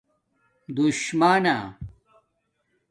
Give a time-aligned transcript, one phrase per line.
[0.75, 1.55] دُشمانݳ